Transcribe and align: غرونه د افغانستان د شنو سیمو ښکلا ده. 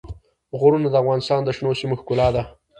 غرونه 0.59 0.87
د 0.89 0.95
افغانستان 1.03 1.39
د 1.43 1.49
شنو 1.57 1.71
سیمو 1.79 1.95
ښکلا 2.01 2.27
ده. 2.35 2.43